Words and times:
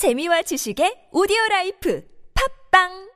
재미와 0.00 0.40
지식의 0.40 1.08
오디오 1.12 1.36
라이프 1.50 2.08
팟빵 2.70 3.10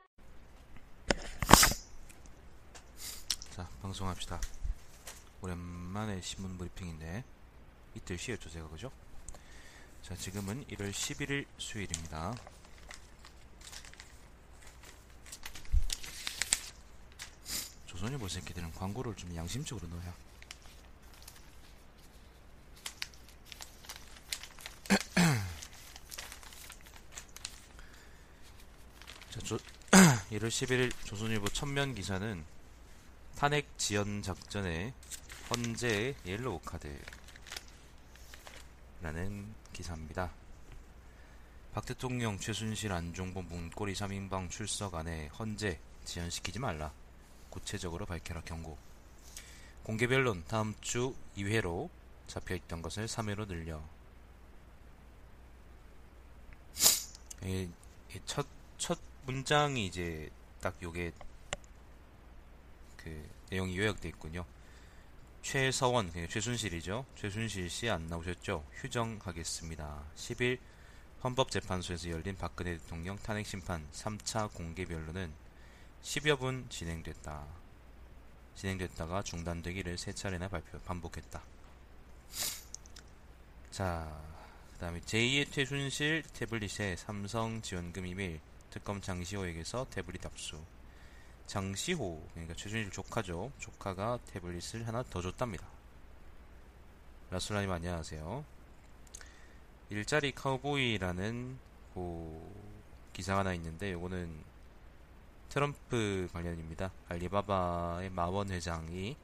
자, 3.49 3.67
방송합시다. 3.81 4.39
오랜만에 5.41 6.21
신문 6.21 6.59
브리핑인데 6.59 7.23
이틀 7.95 8.19
쉬었죠, 8.19 8.51
제가 8.51 8.67
그죠? 8.69 8.91
자, 10.03 10.15
지금은 10.15 10.63
1월 10.65 10.91
11일 10.91 11.47
수요일입니다. 11.57 12.35
조선일보 17.87 18.27
새끼들은 18.27 18.71
광고를 18.73 19.15
좀 19.15 19.35
양심적으로 19.35 19.87
넣어야. 19.87 20.13
자, 29.35 29.41
조, 29.43 29.57
1월 30.31 30.47
11일 30.47 30.91
조선일보 31.05 31.49
첫면 31.49 31.93
기사는 31.93 32.43
탄핵 33.35 33.77
지연 33.77 34.23
작전에 34.23 34.91
헌재의 35.51 36.15
옐로우 36.25 36.61
카드라는 39.01 39.53
기사입니다. 39.71 40.31
박 41.73 41.85
대통령 41.85 42.39
최순실 42.39 42.91
안종범 42.91 43.47
문고리 43.49 43.93
3인방 43.93 44.49
출석 44.49 44.95
안 44.95 45.08
해 45.08 45.27
헌재 45.27 45.79
지연시키지 46.05 46.57
말라. 46.57 46.91
구체적으로 47.51 48.07
밝혀라 48.07 48.41
경고. 48.41 48.79
공개 49.83 50.07
변론 50.07 50.43
다음 50.47 50.73
주 50.81 51.13
2회로 51.37 51.87
잡혀있던 52.25 52.81
것을 52.81 53.05
3회로 53.05 53.47
늘려. 53.47 53.79
이, 57.43 57.69
이 58.11 58.19
첫, 58.25 58.47
첫 58.79 58.97
문장이 59.25 59.85
이제 59.85 60.29
딱 60.61 60.75
요게 60.81 61.11
그 62.97 63.29
내용이 63.49 63.77
요약돼 63.77 64.09
있군요. 64.09 64.45
최서원, 65.41 66.11
최순실이죠. 66.29 67.05
최순실 67.15 67.69
씨 67.69 67.89
안 67.89 68.07
나오셨죠? 68.07 68.65
휴정하겠습니다. 68.73 70.03
10일 70.15 70.59
헌법재판소에서 71.23 72.09
열린 72.09 72.35
박근혜 72.35 72.77
대통령 72.77 73.17
탄핵 73.17 73.45
심판 73.45 73.87
3차 73.91 74.51
공개 74.53 74.85
변론은 74.85 75.31
10여 76.03 76.39
분 76.39 76.65
진행됐다. 76.69 77.45
진행됐다가 78.55 79.23
중단되기를 79.23 79.97
세 79.97 80.13
차례나 80.13 80.47
발표 80.47 80.79
반복했다. 80.79 81.41
자, 83.71 84.21
그 84.73 84.79
다음에 84.79 84.99
제2의 85.01 85.51
최순실 85.51 86.23
태블릿에 86.33 86.95
삼성 86.95 87.61
지원금 87.61 88.05
이메일 88.05 88.39
특검 88.75 88.99
장시호에게서 88.99 89.87
태블릿 89.89 90.25
압수. 90.25 90.61
장시호, 91.47 92.21
그러니까 92.33 92.55
최순실 92.55 92.91
조카죠. 92.91 93.53
조카가 93.57 94.19
태블릿을 94.25 94.85
하나 94.85 95.01
더 95.03 95.21
줬답니다. 95.21 95.65
라술라님 97.31 97.71
안녕하세요. 97.71 98.43
일자리 99.91 100.33
카우보이라는 100.33 101.57
그 101.93 102.51
기사가 103.13 103.39
하나 103.39 103.53
있는데 103.53 103.93
요거는 103.93 104.43
트럼프 105.47 106.27
관련입니다. 106.33 106.91
알리바바의 107.07 108.09
마원 108.09 108.49
회장이 108.49 109.15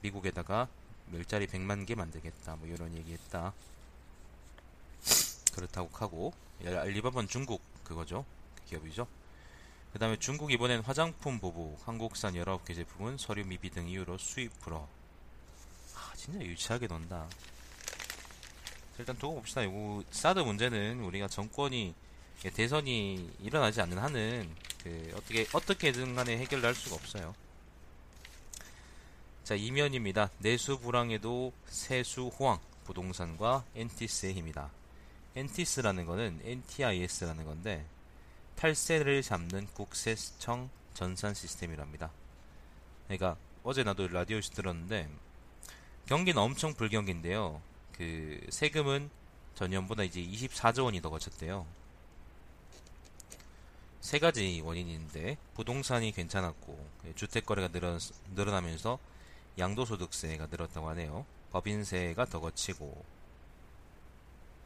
미국에다가 0.00 0.66
일자리 1.12 1.46
100만 1.46 1.86
개 1.86 1.94
만들겠다. 1.94 2.56
뭐 2.56 2.66
이런 2.66 2.94
얘기했다. 2.94 3.52
그렇다고 5.52 5.90
하고 5.92 6.32
알리바바는 6.64 7.28
중국 7.28 7.60
그거죠. 7.84 8.24
그 8.66 8.70
기업이죠. 8.70 9.06
그 9.92 9.98
다음에 9.98 10.16
중국 10.18 10.52
이번엔 10.52 10.80
화장품 10.80 11.38
보복, 11.38 11.78
한국산 11.86 12.34
19개 12.34 12.74
제품은 12.74 13.16
서류 13.16 13.44
미비 13.46 13.70
등 13.70 13.88
이유로 13.88 14.18
수입 14.18 14.60
불허. 14.60 14.86
아, 15.94 16.12
진짜 16.16 16.40
유치하게 16.40 16.86
논다. 16.88 17.26
일단 18.98 19.16
두고 19.16 19.36
봅시다. 19.36 19.62
이거 19.62 20.02
사드 20.10 20.40
문제는 20.40 21.00
우리가 21.00 21.28
정권이 21.28 21.94
대선이 22.54 23.30
일어나지 23.40 23.80
않는 23.80 23.98
한은 23.98 24.54
그 24.82 25.12
어떻게 25.14 25.46
어떻게든 25.52 26.14
간에 26.14 26.38
해결할 26.38 26.74
수가 26.74 26.96
없어요. 26.96 27.34
자 29.44 29.54
이면입니다. 29.54 30.30
내수 30.38 30.78
불황에도 30.78 31.52
세수 31.66 32.28
호황 32.28 32.58
부동산과 32.84 33.64
엔티스의 33.74 34.34
힘이다. 34.34 34.70
엔티스라는 35.36 36.06
거는 36.06 36.40
NTIS라는 36.44 37.44
건데 37.44 37.84
탈세를 38.56 39.22
잡는 39.22 39.66
국세청 39.74 40.70
전산 40.94 41.34
시스템이랍니다. 41.34 42.10
그러니까 43.06 43.36
어제 43.62 43.84
나도 43.84 44.08
라디오에서 44.08 44.50
들었는데 44.54 45.08
경기는 46.06 46.40
엄청 46.40 46.74
불경기인데요. 46.74 47.60
그 47.92 48.44
세금은 48.50 49.10
전년보다 49.54 50.04
이제 50.04 50.20
24조 50.20 50.84
원이 50.84 51.00
더 51.00 51.10
거쳤대요. 51.10 51.66
세 54.00 54.18
가지 54.18 54.60
원인이 54.64 54.92
있는데 54.92 55.36
부동산이 55.54 56.12
괜찮았고 56.12 56.78
주택 57.16 57.44
거래가 57.44 57.68
늘어, 57.68 57.98
늘어나면서 58.34 58.98
양도소득세가 59.58 60.46
늘었다고 60.46 60.88
하네요. 60.90 61.26
법인세가 61.52 62.26
더 62.26 62.40
걷히고 62.40 63.04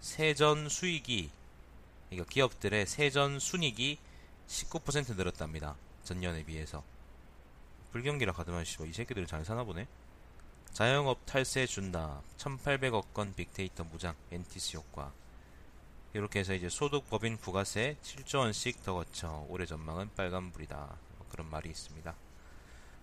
세전 0.00 0.68
순익이 0.68 1.30
그러니까 2.10 2.28
기업들의 2.28 2.86
세전 2.86 3.38
순익이 3.38 3.98
19% 4.48 5.16
늘었답니다. 5.16 5.76
전년에 6.02 6.44
비해서. 6.44 6.82
불경기라 7.92 8.34
씨발 8.64 8.88
이 8.88 8.92
새끼들 8.92 9.26
잘 9.26 9.44
사나 9.44 9.64
보네. 9.64 9.86
자영업 10.72 11.24
탈세 11.24 11.66
준다. 11.66 12.20
1,800억 12.36 13.14
건 13.14 13.34
빅데이터 13.34 13.84
무장 13.84 14.14
NTIS 14.30 14.76
효과. 14.76 15.12
이렇게 16.12 16.40
해서 16.40 16.54
이제 16.54 16.68
소득 16.68 17.08
법인 17.08 17.36
부가세 17.36 17.96
7조 18.02 18.40
원씩 18.40 18.82
더 18.82 18.94
걷혀 18.94 19.46
올해 19.48 19.64
전망은 19.64 20.10
빨간불이다. 20.16 20.76
뭐 20.76 21.26
그런 21.28 21.48
말이 21.48 21.70
있습니다. 21.70 22.14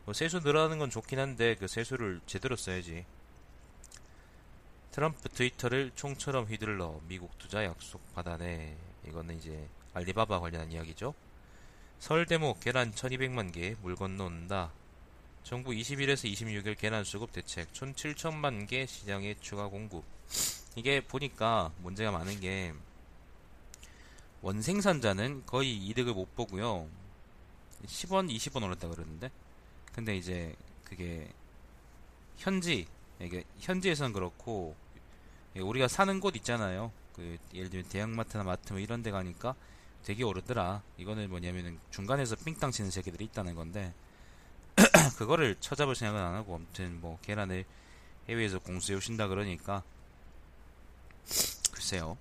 뭐 0.04 0.14
세수 0.14 0.40
늘어나는 0.40 0.80
건 0.80 0.90
좋긴 0.90 1.20
한데 1.20 1.56
그 1.56 1.68
세수를 1.68 2.22
제대로 2.26 2.58
써야지. 2.58 3.06
트럼프 4.92 5.30
트위터를 5.30 5.92
총처럼 5.96 6.46
휘둘러 6.46 7.00
미국 7.08 7.38
투자 7.38 7.64
약속 7.64 8.02
받아내. 8.14 8.76
이거는 9.10 9.38
이제 9.38 9.68
알리바바 9.94 10.40
관련한 10.40 10.72
이야기죠. 10.72 11.14
설 12.00 12.26
대목 12.26 12.60
계란 12.60 12.92
1200만 12.94 13.52
개 13.52 13.76
물 13.82 13.96
건너온다. 13.96 14.72
정부 15.44 15.72
21에서 15.72 16.32
26일 16.32 16.78
계란 16.78 17.04
수급 17.04 17.32
대책 17.32 17.74
총 17.74 17.94
7천만 17.94 18.68
개 18.68 18.86
시장에 18.86 19.36
추가 19.40 19.68
공급. 19.68 20.04
이게 20.76 21.02
보니까 21.02 21.72
문제가 21.80 22.12
많은 22.12 22.40
게 22.40 22.74
원생산자는 24.42 25.46
거의 25.46 25.76
이득을 25.88 26.14
못 26.14 26.36
보고요. 26.36 26.88
10원, 27.86 28.30
20원 28.34 28.64
올랐다 28.64 28.88
그러는데. 28.88 29.32
근데 29.94 30.16
이제 30.16 30.54
그게 30.84 31.28
현지 32.38 32.86
이게 33.20 33.44
현지에서는 33.60 34.14
그렇고 34.14 34.76
우리가 35.56 35.88
사는 35.88 36.20
곳 36.20 36.36
있잖아요. 36.36 36.92
그 37.18 37.38
예를 37.54 37.70
들면 37.70 37.90
대형마트나 37.90 38.44
마트 38.44 38.72
뭐 38.72 38.80
이런 38.80 39.04
데 39.04 39.12
가니까 39.12 39.56
되게 40.04 40.24
오르더라. 40.24 40.84
이거는 40.98 41.30
뭐냐면은 41.30 41.80
중간에서 41.92 42.38
삥땅 42.38 42.72
치는 42.72 42.92
새끼들이 42.92 43.26
있다는 43.26 43.56
건데 43.56 43.94
그거를 45.18 45.56
찾아볼 45.60 45.96
생각은 45.96 46.26
안 46.26 46.36
하고 46.36 46.56
아무튼 46.56 47.02
뭐 47.02 47.20
계란을 47.24 47.66
해외에서 48.30 48.60
공수해 48.60 48.96
오신다 48.98 49.28
그러니까 49.28 49.84
글쎄요. 51.74 52.18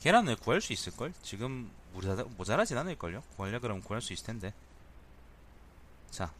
계란을 0.00 0.36
구할 0.36 0.60
수 0.60 0.72
있을걸? 0.72 1.12
지금 1.22 1.70
모자라, 1.92 2.24
모자라진 2.36 2.76
않을걸요? 2.76 3.22
구하려 3.36 3.60
그러면 3.60 3.82
구할 3.82 4.02
수 4.02 4.12
있을 4.12 4.26
텐데. 4.26 4.52
자. 6.10 6.32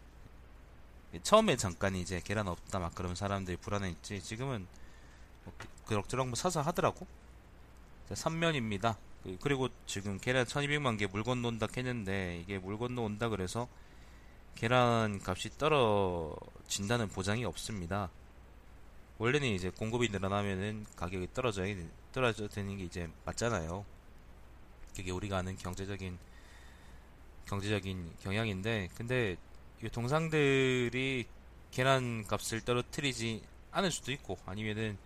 처음에 1.23 1.57
잠깐 1.57 1.95
이제 1.95 2.21
계란 2.25 2.49
없다 2.49 2.79
막 2.79 2.95
그런 2.95 3.15
사람들이 3.15 3.57
불안했지. 3.59 4.23
지금은 4.23 4.61
뭐 4.61 4.82
그럭저럭 5.87 6.29
뭐 6.29 6.37
사서 6.37 6.61
하더라고. 6.63 7.07
자, 8.09 8.15
3면입니다. 8.15 8.97
그리고 9.41 9.69
지금 9.87 10.19
계란 10.19 10.45
1200만 10.45 10.99
개 10.99 11.07
물 11.07 11.23
건너온다 11.23 11.69
했는데 11.77 12.41
이게 12.41 12.59
물 12.59 12.77
건너온다 12.79 13.29
그래서 13.29 13.69
계란 14.57 15.21
값이 15.25 15.57
떨어진다는 15.59 17.09
보장이 17.09 17.45
없습니다. 17.45 18.11
원래는 19.19 19.49
이제 19.49 19.71
공급이 19.71 20.09
늘어나면은 20.09 20.87
가격이 20.97 21.29
떨어져야 21.33 21.75
떨어져 22.13 22.49
되는 22.49 22.77
게 22.77 22.85
이제 22.85 23.09
맞잖아요. 23.25 23.85
그게 24.97 25.11
우리가 25.13 25.39
아는 25.39 25.57
경제적인 25.57 26.19
경제적인 27.47 28.13
경향인데 28.21 28.89
근데 28.97 29.37
이 29.83 29.89
동상들이 29.89 31.27
계란 31.71 32.27
값을 32.27 32.61
떨어뜨리지 32.63 33.43
않을 33.71 33.91
수도 33.91 34.13
있고 34.13 34.39
아니면은 34.45 34.99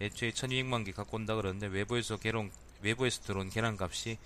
애초에 0.00 0.30
1200만 0.30 0.84
개 0.84 0.92
갖고 0.92 1.16
온다 1.16 1.34
그러는데 1.34 1.66
외부에서 1.66 2.16
계론 2.16 2.50
외부에서 2.82 3.22
들어온 3.22 3.48
계란 3.48 3.76
값이 3.80 4.18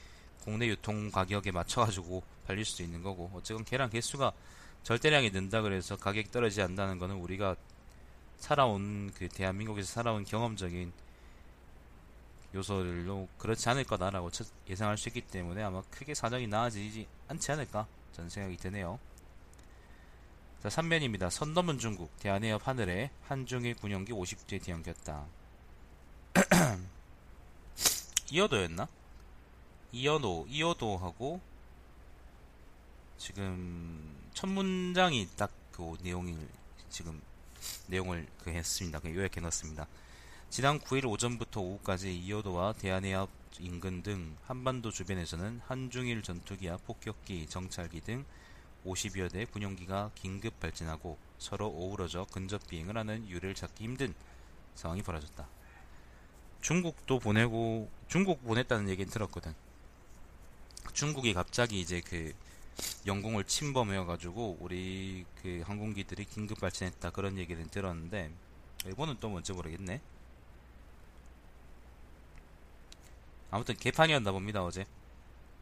국내 0.43 0.67
유통 0.67 1.11
가격에 1.11 1.51
맞춰가지고 1.51 2.23
팔릴 2.47 2.65
수도 2.65 2.83
있는 2.83 3.03
거고 3.03 3.31
어쨌건 3.35 3.65
계란 3.65 3.91
개수가 3.91 4.33
절대량이 4.83 5.31
는다 5.31 5.61
그래서 5.61 5.97
가격이 5.97 6.31
떨어지지 6.31 6.63
않는다는 6.63 6.99
거는 6.99 7.17
우리가 7.17 7.57
살아온 8.39 9.13
그 9.15 9.29
대한민국에서 9.29 9.93
살아온 9.93 10.25
경험적인 10.25 10.93
요소들로 12.55 13.29
그렇지 13.37 13.69
않을 13.69 13.85
거다라고 13.85 14.31
첫- 14.31 14.47
예상할 14.69 14.97
수 14.97 15.09
있기 15.11 15.21
때문에 15.23 15.63
아마 15.63 15.83
크게 15.91 16.15
사정이 16.15 16.47
나아지지 16.47 17.07
않지 17.29 17.53
않을까 17.53 17.87
저는 18.13 18.31
생각이 18.31 18.57
드네요. 18.57 18.99
자, 20.63 20.69
3면입니다. 20.69 21.31
선 21.31 21.53
넘은 21.55 21.79
중국, 21.79 22.17
대한해협 22.19 22.67
하늘에 22.67 23.11
한중일 23.29 23.75
군용기 23.77 24.13
50대 24.13 24.61
뒤엉켰다. 24.63 25.27
이어도였나? 28.31 28.89
이어도, 29.93 30.47
이어도하고 30.49 31.41
지금 33.19 34.29
첫 34.35 34.49
문장이 34.49 35.29
딱 35.37 35.59
그 35.79 35.97
내용을 36.03 36.37
지금 36.91 37.23
내용을 37.87 38.27
그 38.43 38.51
했습니다. 38.51 38.99
그 38.99 39.15
요약해 39.15 39.41
넣었습니다. 39.41 39.87
지난 40.51 40.81
9일 40.81 41.09
오전부터 41.09 41.61
오후까지 41.61 42.19
이어도와 42.19 42.73
대한해협 42.73 43.31
인근 43.61 44.03
등 44.03 44.37
한반도 44.45 44.91
주변에서는 44.91 45.61
한중일 45.67 46.23
전투기와 46.23 46.79
폭격기, 46.79 47.47
정찰기 47.47 48.01
등 48.01 48.25
50여 48.85 49.31
대 49.31 49.45
군용기가 49.45 50.11
긴급 50.17 50.59
발진하고 50.59 51.17
서로 51.39 51.67
어우러져 51.67 52.27
근접 52.33 52.67
비행을 52.67 52.97
하는 52.97 53.29
유를 53.29 53.55
찾기 53.55 53.85
힘든 53.85 54.15
상황이 54.75 55.03
벌어졌다. 55.03 55.47
중국도 56.61 57.19
보내고 57.19 57.91
중국 58.09 58.43
보냈다는 58.45 58.89
얘기는 58.89 59.11
들었거든. 59.11 59.55
중국이 60.93 61.35
갑자기 61.35 61.81
이제 61.81 62.01
그 62.01 62.33
영공을 63.07 63.45
침범해가지고 63.45 64.59
우리 64.61 65.25
그 65.43 65.63
항공기들이 65.67 66.25
긴급 66.25 66.61
발진했다 66.61 67.11
그런 67.11 67.39
얘기는 67.39 67.69
들었는데 67.69 68.31
일본은 68.87 69.17
또 69.21 69.29
뭔지 69.29 69.53
모르겠네. 69.53 70.01
아무튼 73.51 73.77
개판이었나 73.77 74.31
봅니다 74.33 74.65
어제. 74.65 74.87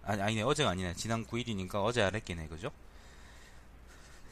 아니 0.03 0.23
아니네 0.23 0.43
어제가 0.43 0.71
아니네 0.71 0.95
지난 0.95 1.27
9일이니까 1.27 1.85
어제 1.85 2.03
알았겠네 2.03 2.49
그죠? 2.49 2.71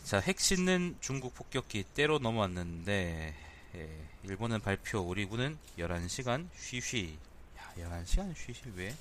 자, 0.05 0.20
핵 0.20 0.38
싣는 0.38 0.99
중국 1.00 1.34
폭격기 1.34 1.82
때로 1.94 2.19
넘어왔는데, 2.19 3.34
예, 3.76 3.88
일본은 4.23 4.61
발표, 4.61 5.00
우리 5.00 5.25
군은 5.26 5.59
11시간 5.79 6.49
쉬쉬. 6.56 7.19
야, 7.59 7.73
11시간 7.76 8.35
쉬쉬, 8.37 8.62
왜? 8.76 8.94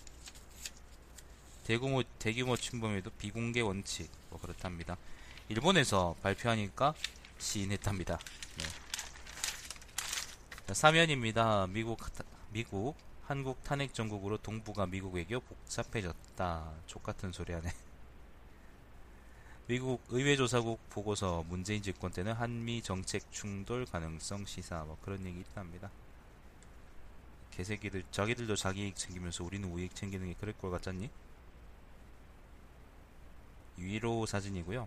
대규모, 1.64 2.04
대규모 2.20 2.58
침범에도 2.58 3.10
비공개 3.12 3.62
원칙, 3.62 4.10
뭐 4.30 4.40
그렇답니다. 4.42 4.98
일본에서 5.50 6.16
발표하니까 6.22 6.94
시인했답니다. 7.38 8.18
네. 8.58 8.64
자, 10.68 10.74
사면입니다. 10.74 11.68
미국, 11.68 12.00
타- 12.14 12.24
미국, 12.52 12.96
한국 13.26 13.64
탄핵 13.64 13.94
정국으로 13.94 14.38
동북아 14.38 14.86
미국 14.86 15.14
외교 15.14 15.40
복잡해졌다. 15.40 16.72
족같은 16.88 17.32
소리 17.32 17.54
하네. 17.54 17.72
미국 19.66 20.04
의회조사국 20.10 20.90
보고서 20.90 21.46
문재인 21.48 21.82
집권 21.82 22.12
때는 22.12 22.34
한미 22.34 22.82
정책 22.82 23.32
충돌 23.32 23.86
가능성 23.86 24.46
시사 24.46 24.84
뭐 24.84 24.98
그런 25.02 25.26
얘기 25.26 25.40
있답니다. 25.40 25.90
개새끼들 27.52 28.04
자기들도 28.12 28.58
자기 28.58 28.84
이익 28.84 28.98
챙기면서 28.98 29.44
우리는 29.46 29.72
우익 29.72 29.96
챙기는 29.96 30.28
게 30.28 30.34
그럴 30.38 30.54
것 30.58 30.70
같잖니? 30.70 31.10
위로 33.78 34.26
사진이고요. 34.26 34.86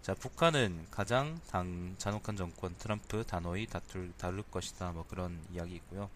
자 0.00 0.14
북한은 0.14 0.86
가장 0.90 1.38
당 1.50 1.94
잔혹한 1.98 2.36
정권 2.36 2.74
트럼프 2.76 3.24
단호히 3.24 3.66
다툴 3.66 4.12
다룰 4.16 4.42
것이다 4.42 4.92
뭐 4.92 5.04
그런 5.06 5.38
이야기 5.52 5.74
있고요. 5.76 6.08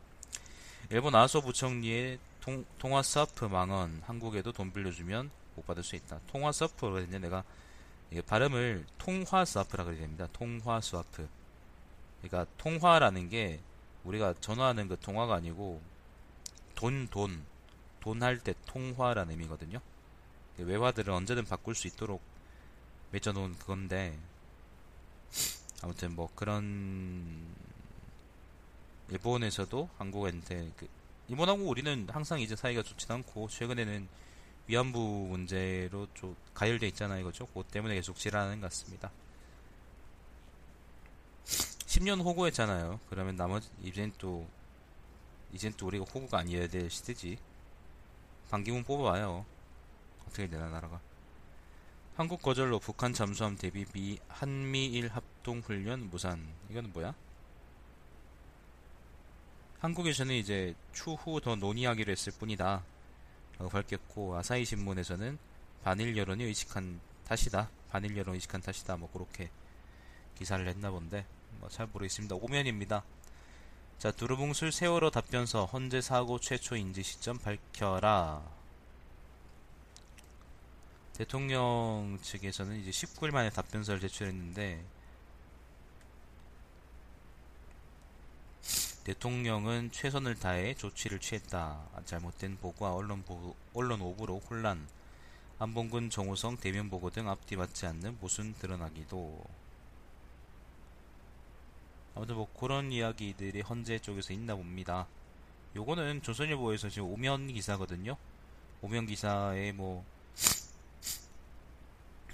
일본 0.89 1.15
아소 1.15 1.43
부총리의 1.43 2.19
통, 2.41 2.65
통화 2.79 3.03
스와프 3.03 3.45
망언 3.47 4.03
한국에도 4.07 4.53
돈 4.53 4.73
빌려주면 4.73 5.31
못 5.59 5.67
받을 5.67 5.83
수 5.83 5.97
있다. 5.97 6.21
통화 6.29 6.53
있는데 7.01 7.19
내가 7.19 7.45
이게 8.11 8.23
발음을 8.23 8.87
통화 8.97 9.45
스와프라 9.45 9.85
그래야 9.85 10.01
됩니다. 10.01 10.29
통화 10.33 10.81
스와프. 10.81 11.29
그러니까 12.23 12.51
통화라는 12.59 13.29
게 13.29 13.61
우리가 14.05 14.35
전화하는 14.41 14.89
그 14.89 14.99
통화가 14.99 15.35
아니고 15.35 15.81
돈, 16.75 17.09
돈, 17.09 17.45
돈 18.01 18.23
할 18.23 18.39
때 18.39 18.55
통화라는 18.67 19.33
의미거든요. 19.33 19.81
외화들은 20.57 21.13
언제든 21.13 21.45
바꿀 21.45 21.75
수 21.75 21.87
있도록 21.87 22.21
맺어놓은 23.13 23.59
그건데 23.59 24.19
아무튼 25.83 26.15
뭐 26.15 26.29
그런 26.35 27.47
일본에서도 29.11 29.89
한국한테 29.99 30.71
그 30.77 30.89
일본하고 31.29 31.65
우리는 31.65 32.07
항상 32.11 32.41
이제 32.41 32.57
사이가 32.57 32.83
좋진 32.83 33.11
않고 33.13 33.49
최근에는 33.49 34.09
위안부 34.69 35.27
문제로 35.31 36.07
좀 36.15 36.37
가열돼 36.55 36.87
있잖아요, 36.89 37.25
그죠? 37.25 37.47
그것 37.47 37.69
때문에 37.69 37.95
계속 37.95 38.17
지랄하는 38.17 38.61
것 38.61 38.69
같습니다. 38.69 39.11
10년 41.45 42.23
호구했잖아요. 42.23 43.01
그러면 43.09 43.35
나머지 43.37 43.71
이젠 43.83 44.13
또 44.19 44.47
이젠 45.53 45.73
또 45.77 45.87
우리가 45.87 46.05
호구가 46.05 46.39
아니어야 46.39 46.69
될 46.69 46.91
시대지. 46.91 47.39
반기문 48.51 48.85
뽑아봐요. 48.85 49.47
어떻게 50.27 50.47
되나 50.47 50.69
나라가. 50.69 51.01
한국 52.17 52.43
거절로 52.43 52.79
북한 52.79 53.15
잠수함 53.15 53.57
대비 53.57 53.87
미 53.95 54.19
한미일 54.29 55.09
합동 55.09 55.61
훈련 55.61 56.11
무산. 56.11 56.47
이거는 56.69 56.93
뭐야? 56.93 57.15
한국에서는 59.81 60.35
이제 60.35 60.75
추후 60.93 61.41
더 61.41 61.57
논의하기로 61.57 62.11
했을 62.13 62.33
뿐이다. 62.33 62.83
라고 63.59 63.71
밝혔고 63.71 64.37
아사히 64.37 64.65
신문에서는 64.65 65.39
반일 65.83 66.17
여론이 66.17 66.45
의식한 66.45 67.01
탓이다. 67.27 67.71
반일 67.91 68.17
여론 68.17 68.35
의식한 68.35 68.61
탓이다. 68.61 68.97
뭐 68.97 69.11
그렇게 69.13 69.51
기사를 70.37 70.65
냈나 70.65 70.91
본데 70.91 71.27
뭐 71.61 71.69
잘 71.69 71.87
모르겠습니다. 71.93 72.37
오면입니다. 72.37 73.05
자 73.99 74.13
두루뭉술 74.13 74.71
세월호 74.71 75.11
답변서 75.11 75.65
헌재 75.67 76.01
사고 76.01 76.39
최초 76.39 76.77
인지 76.77 77.03
시점 77.03 77.39
밝혀라. 77.39 78.43
대통령 81.15 82.17
측에서는 82.23 82.81
이제 82.81 82.91
19일 82.91 83.33
만에 83.33 83.51
답변서를 83.51 84.01
제출했는데 84.01 84.85
대통령은 89.09 89.91
최선을 89.91 90.35
다해 90.35 90.75
조치를 90.75 91.19
취했다. 91.19 91.83
잘못된 92.05 92.59
보고와 92.59 92.93
언론 92.93 93.23
보고, 93.23 93.57
언론 93.73 94.03
오보로 94.03 94.39
혼란, 94.41 94.87
안봉근, 95.59 96.11
정호성, 96.11 96.59
대면 96.59 96.91
보고 96.91 97.09
등 97.09 97.27
앞뒤 97.27 97.57
맞지 97.57 97.87
않는 97.87 98.19
모순 98.21 98.53
드러나기도. 98.59 99.43
아무튼 102.15 102.35
뭐 102.35 102.53
그런 102.53 102.93
이야기들이 102.93 103.63
헌재 103.63 104.01
쪽에서 104.01 104.35
있나 104.35 104.55
봅니다. 104.55 105.07
요거는 105.75 106.21
조선일보에서 106.21 106.91
지금 106.91 107.09
오면 107.09 107.55
기사거든요. 107.55 108.15
오면 108.83 109.07
기사에 109.07 109.73
뭐 109.73 110.05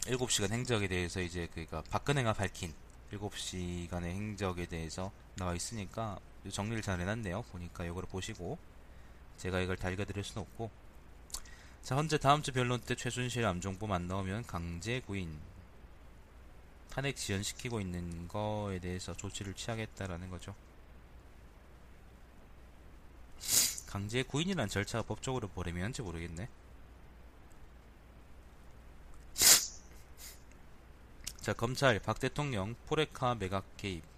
7시간 0.01 0.51
행적에 0.51 0.89
대해서 0.89 1.21
이제 1.21 1.49
그니까 1.55 1.85
박근혜가 1.89 2.33
밝힌 2.33 2.75
7시간의 3.13 4.07
행적에 4.07 4.67
대해서 4.67 5.13
나와 5.37 5.55
있으니까 5.55 6.19
정리를 6.51 6.83
잘 6.83 7.01
해놨네요. 7.01 7.43
보니까 7.43 7.85
이걸 7.85 8.05
보시고 8.05 8.59
제가 9.39 9.61
이걸 9.61 9.77
다 9.77 9.91
읽어드릴 9.91 10.23
수는 10.23 10.43
없고 10.43 10.71
자 11.83 11.97
현재 11.97 12.19
다음주 12.19 12.53
변론 12.53 12.81
때 12.81 12.95
최순실 12.95 13.45
암정법 13.45 13.91
안 13.91 14.09
나오면 14.09 14.47
강제 14.47 15.01
구인 15.01 15.39
탄핵 16.91 17.17
지연시키고 17.17 17.81
있는 17.81 18.29
거에 18.29 18.79
대해서 18.79 19.15
조치를 19.15 19.55
취하겠다라는 19.55 20.31
거죠. 20.31 20.55
강제 23.87 24.23
구인이란 24.23 24.69
절차가 24.69 25.03
법적으로 25.03 25.49
벌이면지 25.49 26.03
모르겠네. 26.03 26.49
자 31.41 31.53
검찰 31.53 31.99
박 31.99 32.19
대통령 32.19 32.75
포레카 32.87 33.35
매각 33.35 33.77
개입 33.77 34.14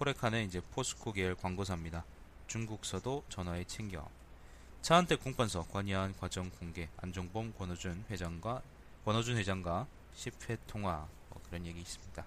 포레카는 0.00 0.46
이제 0.46 0.62
포스코 0.72 1.12
계열 1.12 1.34
광고사입니다. 1.34 2.06
중국서도 2.46 3.22
전화에 3.28 3.64
챙겨 3.64 4.08
차한테 4.80 5.16
공판서 5.16 5.66
관여한 5.68 6.16
과정 6.16 6.48
공개 6.48 6.88
안종범 6.96 7.52
권호준 7.52 8.06
회장과 8.08 8.62
권호준 9.04 9.36
회장과 9.36 9.86
10회 10.16 10.56
통화 10.66 11.06
뭐 11.28 11.42
그런 11.46 11.66
얘기 11.66 11.80
있습니다. 11.82 12.24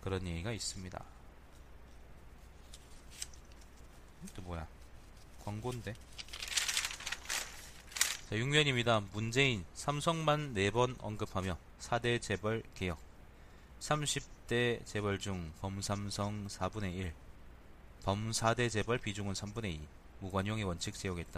그런 0.00 0.26
얘기가 0.26 0.50
있습니다. 0.52 1.04
또 4.34 4.42
뭐야? 4.42 4.66
광고인데. 5.44 5.92
자, 8.30 8.36
6면입니다. 8.36 9.04
문재인, 9.12 9.62
삼성만 9.74 10.54
4번 10.54 10.96
언급하며 11.00 11.58
4대 11.80 12.22
재벌 12.22 12.62
개혁. 12.74 12.98
30 13.80 14.33
대 14.46 14.78
재벌 14.84 15.18
중 15.18 15.52
범삼성 15.60 16.48
4분의 16.48 16.94
1. 16.94 17.14
범 18.02 18.30
4대 18.30 18.70
재벌 18.70 18.98
비중은 18.98 19.32
3분의 19.32 19.70
2. 19.72 19.80
무관용의 20.20 20.64
원칙. 20.64 20.94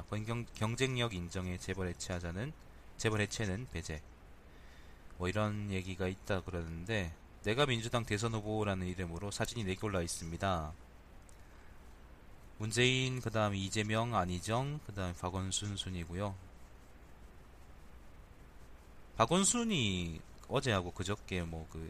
번경, 0.09 0.45
경쟁력 0.55 1.15
인정에 1.15 1.57
재벌 1.57 1.87
해체하자는 1.89 2.53
재벌 2.97 3.21
해체는 3.21 3.69
배제. 3.71 4.03
뭐 5.19 5.29
이런 5.29 5.71
얘기가 5.71 6.09
있다 6.09 6.41
그러는데 6.41 7.15
내가 7.45 7.65
민주당 7.67 8.05
대선 8.05 8.35
후보라는 8.35 8.89
이름으로 8.89 9.31
사진이 9.31 9.65
4개 9.65 9.85
올라 9.85 10.03
있습니다. 10.03 10.73
문재인, 12.59 13.21
그 13.21 13.31
다음 13.31 13.55
이재명, 13.55 14.17
안희정, 14.17 14.81
그 14.85 14.93
다음 14.95 15.15
박원순 15.15 15.77
순이고요. 15.77 16.35
박원순이 19.17 20.21
어제하고 20.49 20.91
그저께 20.91 21.43
뭐 21.43 21.69
그 21.71 21.89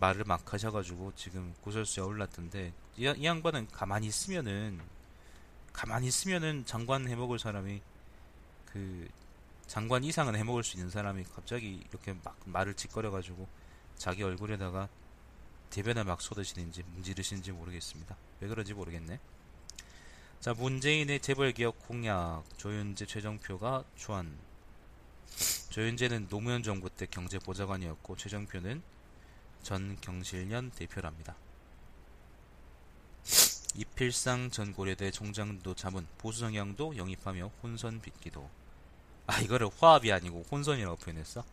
말을 0.00 0.24
막 0.24 0.52
하셔가지고 0.52 1.12
지금 1.16 1.54
구설수에 1.62 2.02
올랐던데 2.02 2.72
이, 2.96 3.02
이 3.16 3.24
양반은 3.24 3.68
가만히 3.68 4.06
있으면은 4.06 4.80
가만히 5.72 6.08
있으면은 6.08 6.64
장관 6.66 7.08
해먹을 7.08 7.38
사람이 7.38 7.80
그 8.66 9.08
장관 9.66 10.02
이상은 10.02 10.34
해먹을 10.34 10.64
수 10.64 10.76
있는 10.76 10.90
사람이 10.90 11.24
갑자기 11.34 11.84
이렇게 11.90 12.14
막 12.24 12.36
말을 12.46 12.74
찌꺼려가지고 12.74 13.46
자기 13.96 14.22
얼굴에다가 14.22 14.88
대변을 15.70 16.04
막 16.04 16.20
쏟으시는지 16.22 16.82
문지르시는지 16.94 17.52
모르겠습니다. 17.52 18.16
왜 18.40 18.48
그런지 18.48 18.72
모르겠네. 18.74 19.20
자, 20.40 20.54
문재인의 20.54 21.20
재벌기업 21.20 21.86
공약, 21.86 22.44
조윤재 22.56 23.06
최정표가 23.06 23.84
초안. 23.96 24.38
조윤재는 25.70 26.28
노무현 26.28 26.62
정부 26.62 26.88
때 26.88 27.06
경제보좌관이었고 27.06 28.16
최정표는 28.16 28.82
전 29.62 29.96
경실련 30.00 30.70
대표랍니다. 30.70 31.36
이필상 33.74 34.50
전 34.50 34.72
고려대 34.72 35.10
총장도 35.10 35.74
자문 35.74 36.06
보수 36.18 36.40
성향도 36.40 36.96
영입하며 36.96 37.50
혼선 37.62 38.00
빚기도. 38.00 38.48
아 39.26 39.40
이거를 39.40 39.68
화합이 39.78 40.10
아니고 40.10 40.44
혼선이라고 40.50 40.96
표현했어? 40.96 41.44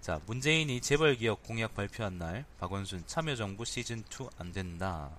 자 0.00 0.20
문재인이 0.26 0.80
재벌기업 0.80 1.42
공약 1.44 1.74
발표한 1.74 2.18
날 2.18 2.44
박원순 2.58 3.04
참여정부 3.06 3.64
시즌2 3.64 4.30
안된다. 4.38 5.10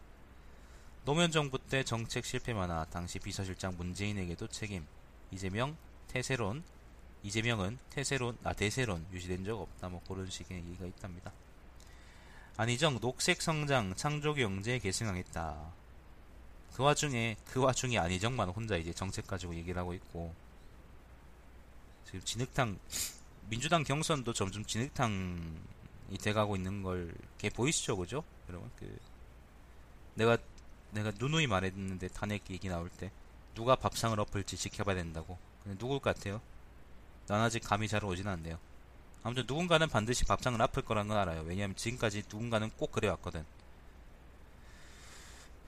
노무현 1.05 1.31
정부 1.31 1.57
때 1.57 1.83
정책 1.83 2.25
실패 2.25 2.53
많아 2.53 2.85
당시 2.85 3.19
비서실장 3.19 3.77
문재인에게도 3.77 4.47
책임. 4.47 4.85
이재명 5.31 5.75
태세론 6.07 6.63
이재명은 7.23 7.79
태세론 7.89 8.37
아 8.43 8.53
대세론 8.53 9.05
유지된 9.11 9.43
적 9.43 9.59
없다 9.59 9.89
뭐 9.89 10.01
그런 10.07 10.29
식의 10.29 10.57
얘기가 10.57 10.85
있답니다. 10.85 11.31
안희정 12.59 12.99
녹색 12.99 13.41
성장 13.41 13.95
창조 13.95 14.33
경제 14.33 14.79
계승하겠다. 14.79 15.71
그 16.75 16.83
와중에 16.83 17.37
그 17.45 17.61
와중에 17.61 17.97
안희정만 17.97 18.49
혼자 18.49 18.75
이제 18.75 18.91
정책 18.91 19.27
가지고 19.27 19.55
얘기를 19.55 19.79
하고 19.79 19.93
있고 19.93 20.35
지금 22.03 22.19
진흙탕 22.19 22.77
민주당 23.49 23.85
경선도 23.85 24.33
점점 24.33 24.65
진흙탕이 24.65 26.17
돼가고 26.21 26.57
있는 26.57 26.83
걸걔 26.83 27.49
보이시죠, 27.49 27.95
그죠? 27.95 28.25
여러분 28.49 28.69
그 28.77 28.99
내가 30.15 30.37
내가 30.91 31.13
누누이 31.17 31.47
말했는데 31.47 32.09
탄핵 32.09 32.49
얘기 32.49 32.67
나올 32.67 32.89
때 32.89 33.09
누가 33.55 33.77
밥상을 33.77 34.19
엎을지 34.19 34.57
지켜봐야 34.57 34.97
된다고. 34.97 35.37
근데 35.63 35.77
누굴 35.77 36.01
것 36.01 36.13
같아요? 36.13 36.41
난 37.27 37.39
아직 37.39 37.63
감이 37.63 37.87
잘 37.87 38.03
오진 38.03 38.27
않네요. 38.27 38.59
아무튼 39.23 39.45
누군가는 39.47 39.87
반드시 39.87 40.25
밥상을 40.25 40.61
아플 40.61 40.83
거라는 40.83 41.07
건 41.09 41.17
알아요. 41.17 41.41
왜냐하면 41.41 41.75
지금까지 41.75 42.23
누군가는 42.29 42.69
꼭 42.77 42.91
그래왔거든. 42.91 43.43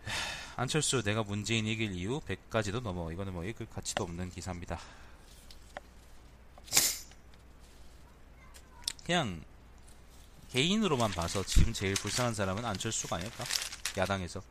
안철수 0.55 1.03
내가 1.03 1.23
문재인 1.23 1.65
이길 1.67 1.93
이유 1.93 2.21
100가지도 2.21 2.81
넘어. 2.81 3.11
이거는 3.11 3.33
뭐 3.33 3.43
읽을 3.43 3.67
가치도 3.67 4.03
없는 4.03 4.29
기사입니다. 4.29 4.79
그냥 9.05 9.43
개인으로만 10.51 11.11
봐서 11.11 11.43
지금 11.43 11.73
제일 11.73 11.95
불쌍한 11.95 12.33
사람은 12.33 12.63
안철수가 12.65 13.17
아닐까? 13.17 13.43
야당에서. 13.97 14.41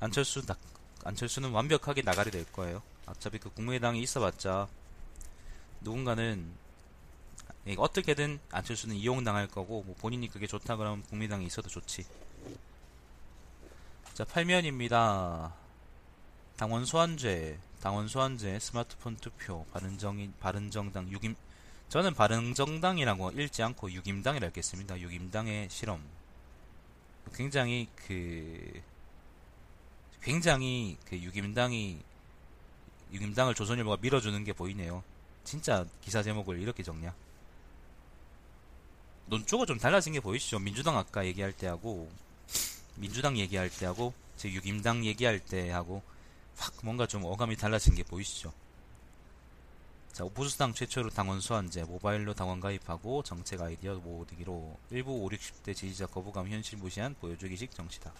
안철수 0.00 0.44
나, 0.46 0.56
안철수는 1.04 1.50
완벽하게 1.50 2.02
나가리 2.02 2.32
될 2.32 2.44
거예요. 2.52 2.82
어차피 3.06 3.38
그 3.38 3.50
국민의당이 3.50 4.02
있어봤자 4.02 4.66
누군가는 5.82 6.62
어떻게든 7.76 8.40
안철수는 8.50 8.96
이용당할 8.96 9.46
거고 9.46 9.82
뭐 9.84 9.94
본인이 9.98 10.28
그게 10.28 10.46
좋다 10.46 10.76
그러면 10.76 11.02
국민당이 11.04 11.46
있어도 11.46 11.68
좋지. 11.68 12.04
자 14.14 14.24
8면입니다. 14.24 15.52
당원 16.56 16.84
소환죄, 16.84 17.58
당원 17.80 18.08
소환죄, 18.08 18.58
스마트폰 18.58 19.16
투표, 19.16 19.64
바른정인, 19.72 20.34
바른정당, 20.38 21.08
유임 21.10 21.34
저는 21.88 22.14
바른정당이라고 22.14 23.32
읽지 23.32 23.62
않고 23.62 23.90
유임당이라 23.92 24.46
읽겠습니다. 24.48 24.98
유임당의 24.98 25.68
실험. 25.70 26.02
굉장히 27.34 27.88
그 27.94 28.80
굉장히 30.22 30.96
그 31.04 31.16
유임당이 31.18 32.00
유임당을 33.12 33.54
조선일보가 33.54 33.98
밀어주는 34.00 34.42
게 34.44 34.52
보이네요. 34.52 35.02
진짜 35.44 35.86
기사 36.00 36.22
제목을 36.22 36.60
이렇게 36.60 36.82
적냐? 36.82 37.14
논조가 39.26 39.66
좀 39.66 39.78
달라진 39.78 40.12
게 40.12 40.20
보이시죠? 40.20 40.58
민주당 40.58 40.96
아까 40.98 41.24
얘기할 41.24 41.52
때하고 41.52 42.10
민주당 42.96 43.38
얘기할 43.38 43.70
때하고 43.70 44.12
제 44.36 44.50
6임당 44.50 45.04
얘기할 45.04 45.40
때하고 45.40 46.02
확 46.56 46.74
뭔가 46.82 47.06
좀 47.06 47.24
어감이 47.24 47.56
달라진 47.56 47.94
게 47.94 48.02
보이시죠? 48.02 48.52
자, 50.12 50.24
보수당 50.24 50.74
최초로 50.74 51.08
당원 51.08 51.40
소환제, 51.40 51.84
모바일로 51.84 52.34
당원 52.34 52.60
가입하고 52.60 53.22
정책 53.22 53.62
아이디어 53.62 53.94
모으기로 53.94 54.76
일부 54.90 55.24
5, 55.24 55.30
60대 55.30 55.74
지지자 55.74 56.06
거부감 56.08 56.48
현실 56.48 56.76
무시한 56.76 57.14
보여주기식 57.18 57.74
정치다. 57.74 58.12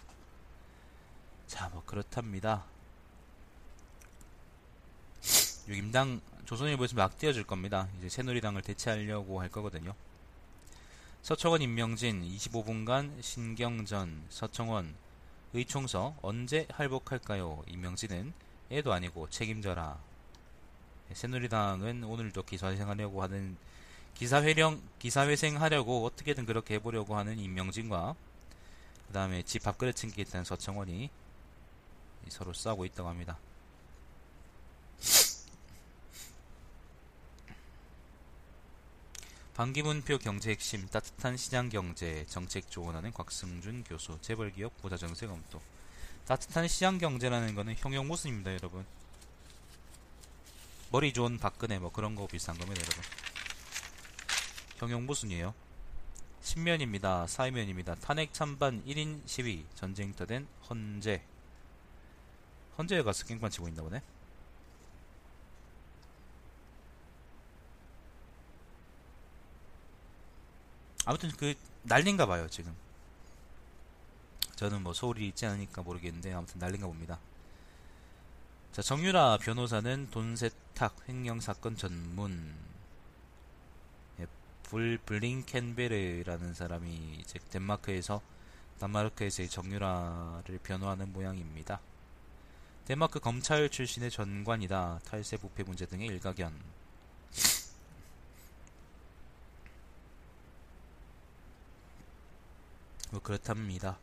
자, 1.45 1.69
뭐 1.69 1.83
그렇답니다. 1.85 2.65
6임당 5.67 6.19
조선일보에서 6.45 6.95
막 6.95 7.17
띄워줄 7.17 7.45
겁니다. 7.45 7.87
이제 7.97 8.09
새누리당을 8.09 8.61
대체하려고 8.61 9.41
할 9.41 9.49
거거든요. 9.49 9.93
서청원 11.21 11.61
임명진 11.61 12.21
25분간 12.21 13.21
신경전 13.21 14.25
서청원 14.29 14.93
의총서 15.53 16.15
언제 16.21 16.67
할복할까요? 16.71 17.63
임명진은 17.67 18.33
애도 18.71 18.91
아니고 18.91 19.29
책임져라. 19.29 19.97
새누리당은 21.13 22.03
오늘도 22.03 22.43
기사회생하려고 22.43 23.23
하는 23.23 23.55
기사회령 24.15 24.81
기사회생하려고 24.99 26.05
어떻게든 26.05 26.45
그렇게 26.45 26.75
해보려고 26.75 27.15
하는 27.15 27.39
임명진과 27.39 28.15
그 29.07 29.13
다음에 29.13 29.43
집 29.43 29.63
밥그릇 29.63 29.95
챙기겠다는 29.95 30.43
서청원이 30.43 31.09
서로 32.29 32.51
싸우고 32.51 32.85
있다고 32.85 33.07
합니다. 33.07 33.37
반기문표 39.53 40.17
경제 40.17 40.49
핵심 40.49 40.87
따뜻한 40.87 41.37
시장 41.37 41.69
경제 41.69 42.25
정책 42.27 42.71
조언하는 42.71 43.13
곽승준 43.13 43.83
교수 43.83 44.17
재벌기업 44.19 44.81
부자 44.81 44.97
정세 44.97 45.27
검토. 45.27 45.61
따뜻한 46.25 46.67
시장 46.67 46.97
경제라는 46.97 47.53
거는 47.53 47.75
형용무순입니다 47.77 48.51
여러분. 48.51 48.83
머리 50.91 51.13
좋은 51.13 51.37
박근혜 51.37 51.77
뭐 51.77 51.91
그런 51.91 52.15
거 52.15 52.25
비슷한 52.25 52.57
겁니다 52.57 52.81
여러분. 52.81 53.03
형용무순이에요. 54.77 55.53
신면입니다 56.41 57.27
사회면입니다. 57.27 57.93
탄핵 57.95 58.33
찬반 58.33 58.83
1인 58.85 59.21
시위 59.27 59.67
전쟁터 59.75 60.25
된 60.25 60.47
헌재. 60.67 61.21
헌재에 62.79 63.03
가서 63.03 63.23
깽판 63.27 63.51
치고 63.51 63.67
있나 63.67 63.83
보네 63.83 64.01
아무튼 71.05 71.31
그 71.31 71.53
난린가 71.83 72.25
봐요 72.25 72.47
지금 72.49 72.75
저는 74.55 74.83
뭐 74.83 74.93
서울이 74.93 75.27
있지 75.27 75.45
않으니까 75.45 75.81
모르겠는데 75.81 76.33
아무튼 76.33 76.59
난린가 76.59 76.87
봅니다 76.87 77.19
자 78.71 78.81
정유라 78.81 79.37
변호사는 79.41 80.09
돈 80.09 80.35
세탁 80.35 81.07
횡령 81.07 81.41
사건 81.41 81.75
전문 81.75 82.55
예, 84.19 84.27
불 84.63 84.97
블링켄베르라는 85.05 86.53
사람이 86.53 87.19
이제 87.19 87.39
덴마크에서 87.51 88.21
단마르크에서의 88.79 89.49
정유라를 89.49 90.59
변호하는 90.63 91.13
모양입니다. 91.13 91.79
덴마크 92.85 93.19
검찰 93.19 93.69
출신의 93.69 94.11
전관이다. 94.11 94.99
탈세 95.05 95.37
부패 95.37 95.63
문제 95.63 95.85
등의 95.85 96.07
일가견. 96.07 96.53
뭐 103.13 103.21
그렇답니다. 103.21 103.99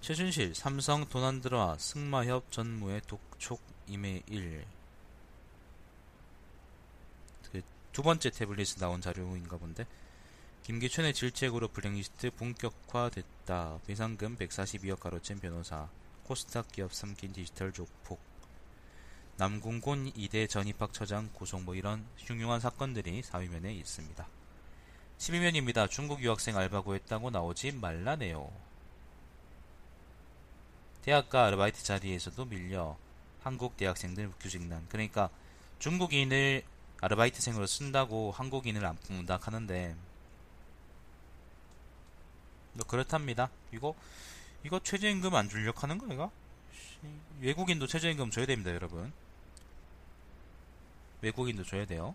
최준실 0.00 0.56
삼성 0.56 1.08
도난들어 1.08 1.78
승마협 1.78 2.50
전무의 2.50 3.02
독촉 3.06 3.62
이메일 3.86 4.66
그두 7.52 8.02
번째 8.02 8.30
태블릿에 8.30 8.80
나온 8.80 9.00
자료인가 9.00 9.56
본데 9.58 9.86
김기춘의 10.64 11.14
질책으로 11.14 11.68
블랙리스트 11.68 12.32
본격화됐다. 12.32 13.78
배상금 13.86 14.36
142억 14.36 14.98
가로챈 14.98 15.40
변호사 15.40 15.88
코스닥 16.24 16.72
기업 16.72 16.92
삼킨 16.92 17.32
디지털 17.32 17.70
조폭 17.70 18.18
남궁곤 19.36 20.14
이대 20.16 20.48
전입학처장 20.48 21.30
구속 21.32 21.62
뭐 21.62 21.76
이런 21.76 22.04
흉흉한 22.18 22.58
사건들이 22.58 23.22
사위면에 23.22 23.72
있습니다. 23.72 24.35
12면입니다. 25.18 25.90
중국 25.90 26.22
유학생 26.22 26.56
알바 26.56 26.82
구했다고 26.82 27.30
나오지 27.30 27.72
말라네요. 27.72 28.50
대학가 31.02 31.46
아르바이트 31.46 31.82
자리에서도 31.84 32.44
밀려 32.46 32.96
한국 33.42 33.76
대학생들 33.76 34.32
교직난 34.40 34.84
그러니까 34.88 35.30
중국인을 35.78 36.64
아르바이트생으로 37.00 37.66
쓴다고 37.66 38.32
한국인을 38.32 38.84
안 38.84 38.96
뽑는다 38.96 39.38
하는데 39.40 39.94
뭐 42.72 42.86
그렇답니다. 42.86 43.50
이거 43.72 43.94
이거 44.64 44.80
최저임금 44.82 45.34
안 45.34 45.48
줄려고 45.48 45.80
하는 45.80 45.98
거 45.98 46.12
이거? 46.12 46.30
외국인도 47.40 47.86
최저임금 47.86 48.30
줘야 48.30 48.46
됩니다, 48.46 48.72
여러분. 48.72 49.12
외국인도 51.22 51.64
줘야 51.64 51.86
돼요. 51.86 52.14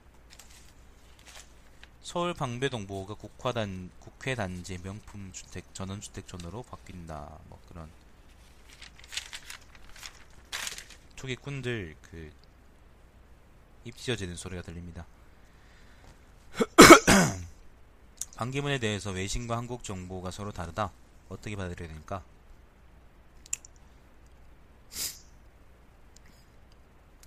서울 2.01 2.34
방배동 2.34 2.88
모가 2.88 3.13
국화단 3.13 3.91
국회단지 4.00 4.79
명품 4.79 5.31
주택 5.31 5.74
전원주택 5.74 6.27
전으로 6.27 6.63
바뀐다. 6.63 7.38
뭐 7.48 7.60
그런 7.70 7.89
투기꾼들 11.15 11.96
그 12.01 12.31
입지어지는 13.86 14.36
소리가 14.36 14.63
들립니다. 14.63 15.05
반기문에 18.36 18.79
대해서 18.79 19.12
외신과 19.12 19.55
한국 19.55 19.84
정보가 19.84 20.31
서로 20.31 20.51
다르다. 20.51 20.91
어떻게 21.29 21.55
받아들여야 21.55 21.88
됩니까? 21.88 22.24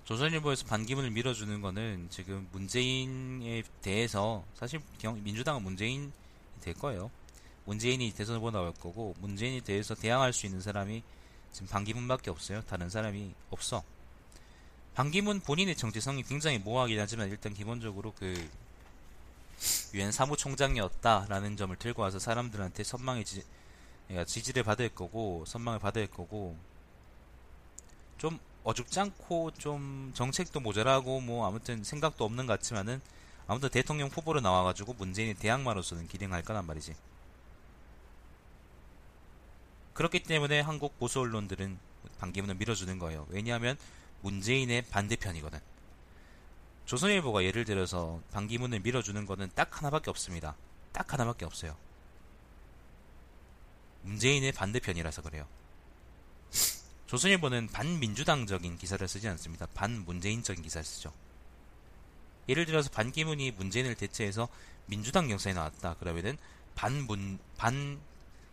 조선일보에서 0.05 0.65
반기문을 0.67 1.09
밀어주는 1.11 1.61
거는 1.61 2.07
지금 2.11 2.47
문재인에 2.51 3.63
대해서 3.81 4.45
사실 4.53 4.79
민주당은 5.01 5.63
문재인이 5.63 6.11
될 6.61 6.75
거예요. 6.75 7.09
문재인이 7.65 8.13
대선 8.13 8.37
후보 8.37 8.51
나올 8.51 8.71
거고 8.73 9.15
문재인에 9.19 9.61
대해서 9.61 9.95
대항할 9.95 10.31
수 10.31 10.45
있는 10.45 10.61
사람이 10.61 11.01
지금 11.51 11.67
반기문밖에 11.67 12.29
없어요. 12.29 12.61
다른 12.61 12.89
사람이 12.89 13.33
없어. 13.49 13.83
반기문 14.93 15.39
본인의 15.39 15.75
정체성이 15.75 16.21
굉장히 16.23 16.59
모호하긴 16.59 16.99
하지만 16.99 17.29
일단 17.29 17.53
기본적으로 17.53 18.13
그 18.13 18.47
유엔 19.95 20.11
사무총장이었다라는 20.11 21.57
점을 21.57 21.75
들고 21.75 22.03
와서 22.03 22.19
사람들한테 22.19 22.83
선망의 22.83 23.25
지, 23.25 23.43
그러니까 24.07 24.25
지지를 24.25 24.63
받을 24.63 24.89
거고 24.89 25.43
선망을 25.47 25.79
받을 25.79 26.05
거고 26.07 26.55
좀 28.19 28.39
어줍지 28.65 28.99
않고 28.99 29.51
좀 29.51 30.11
정책도 30.15 30.59
모자라고 30.59 31.21
뭐 31.21 31.47
아무튼 31.47 31.83
생각도 31.83 32.25
없는 32.25 32.47
것 32.47 32.53
같지만은 32.53 32.99
아무튼 33.47 33.69
대통령 33.69 34.09
후보로 34.09 34.41
나와가지고 34.41 34.93
문재인의 34.93 35.35
대항마로서는 35.35 36.07
기능할 36.07 36.43
거란 36.43 36.65
말이지. 36.65 36.95
그렇기 39.93 40.23
때문에 40.23 40.61
한국 40.61 40.97
보수 40.99 41.19
언론들은 41.19 41.77
반기문을 42.19 42.55
밀어주는 42.55 42.97
거예요. 42.97 43.27
왜냐하면 43.29 43.77
문재인의 44.21 44.81
반대편이거든. 44.89 45.59
조선일보가 46.85 47.43
예를 47.43 47.65
들어서 47.65 48.19
반기문을 48.31 48.79
밀어주는 48.79 49.25
거는 49.27 49.51
딱 49.53 49.77
하나밖에 49.77 50.09
없습니다. 50.09 50.55
딱 50.91 51.13
하나밖에 51.13 51.45
없어요. 51.45 51.77
문재인의 54.01 54.51
반대편이라서 54.53 55.21
그래요. 55.21 55.47
조선일보는 57.07 57.67
반민주당적인 57.67 58.77
기사를 58.77 59.07
쓰지 59.07 59.27
않습니다. 59.29 59.67
반문재인적인 59.67 60.63
기사를 60.63 60.83
쓰죠. 60.83 61.13
예를 62.49 62.65
들어서 62.65 62.89
반기문이 62.89 63.51
문재인을 63.51 63.95
대체해서 63.95 64.47
민주당 64.87 65.29
영상에 65.29 65.53
나왔다. 65.53 65.95
그러면은 65.95 66.37
반문 66.75 67.39
반 67.57 67.99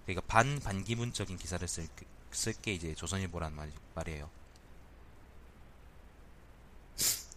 그러니까 0.04 0.26
반 0.26 0.60
반기문적인 0.60 1.36
기사를 1.38 1.66
쓸게 2.30 2.72
이제 2.74 2.94
조선일보란 2.94 3.54
말, 3.54 3.70
말이에요. 3.94 4.30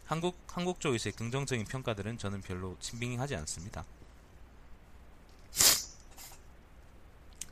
한국 0.06 0.38
한국 0.47 0.80
쪽에서의 0.80 1.13
긍정적인 1.13 1.65
평가들은 1.65 2.17
저는 2.17 2.41
별로 2.41 2.78
친빙하지 2.80 3.36
않습니다. 3.36 3.86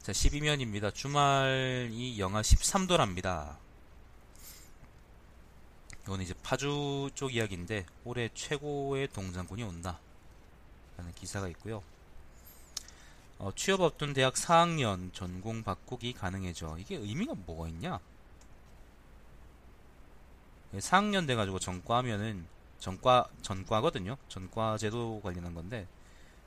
자, 0.03 0.11
12면입니다. 0.11 0.93
주말이 0.93 2.19
영하 2.19 2.41
13도랍니다. 2.41 3.55
이건 6.03 6.21
이제 6.21 6.33
파주 6.43 7.09
쪽 7.15 7.33
이야기인데 7.33 7.85
올해 8.03 8.29
최고의 8.33 9.07
동장군이 9.13 9.63
온다. 9.63 10.01
라는 10.97 11.13
기사가 11.13 11.47
있고요. 11.47 11.81
어, 13.39 13.53
취업 13.55 13.79
없던 13.79 14.11
대학 14.11 14.33
4학년 14.33 15.13
전공 15.13 15.63
바꾸기 15.63 16.11
가능해져. 16.11 16.75
이게 16.79 16.97
의미가 16.97 17.35
뭐가 17.35 17.69
있냐? 17.69 18.01
4학년 20.73 21.25
돼가지고 21.25 21.59
전과하면은 21.59 22.45
전과 22.77 23.29
전과거든요. 23.41 24.17
전과 24.27 24.77
제도 24.79 25.21
관련한 25.23 25.53
건데 25.53 25.87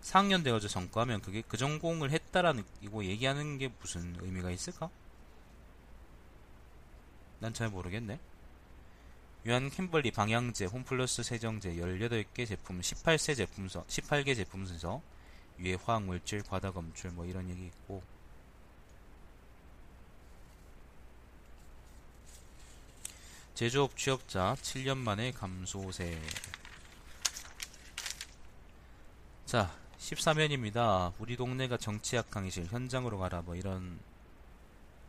4학년 0.02 0.44
돼가지고 0.44 0.68
전과하면 0.68 1.20
그게 1.20 1.42
그 1.46 1.56
전공을 1.56 2.11
했다라는 2.11 2.64
이거 2.80 3.04
얘기하는 3.04 3.59
게 3.59 3.68
무슨 3.80 4.16
의미가 4.20 4.50
있을까? 4.50 4.88
난 7.40 7.52
잘 7.52 7.68
모르겠네. 7.68 8.18
유한 9.46 9.70
캠벌리 9.70 10.11
방향제, 10.11 10.64
홈플러스 10.66 11.22
세정제 11.22 11.74
18개 11.76 12.46
제품, 12.46 12.80
18세 12.80 13.37
제품서, 13.37 13.85
18개 13.87 14.35
제품 14.35 14.66
순서, 14.66 15.00
유해 15.61 15.76
화학 15.85 16.02
물질, 16.04 16.42
과다 16.42 16.72
검출 16.72 17.11
뭐 17.11 17.24
이런 17.24 17.48
얘기 17.48 17.66
있고 17.66 18.02
제조업 23.54 23.96
취업자 23.96 24.54
7년 24.61 24.98
만에 24.98 25.30
감소세. 25.32 26.20
자, 29.46 29.74
14면입니다. 30.06 31.12
우리 31.18 31.36
동네가 31.36 31.76
정치학 31.76 32.30
강의실 32.30 32.66
현장으로 32.66 33.18
가라 33.18 33.42
뭐 33.42 33.56
이런 33.56 33.98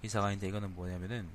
기사가 0.02 0.32
있는데 0.32 0.48
이거는 0.48 0.76
뭐냐면은 0.76 1.30